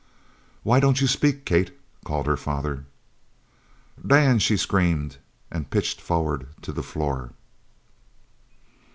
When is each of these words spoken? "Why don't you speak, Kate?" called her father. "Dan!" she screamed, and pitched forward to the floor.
"Why 0.63 0.79
don't 0.79 0.99
you 0.99 1.05
speak, 1.05 1.45
Kate?" 1.45 1.77
called 2.05 2.25
her 2.25 2.35
father. 2.35 2.85
"Dan!" 4.03 4.39
she 4.39 4.57
screamed, 4.57 5.17
and 5.51 5.69
pitched 5.69 6.01
forward 6.01 6.47
to 6.63 6.71
the 6.71 6.81
floor. 6.81 7.33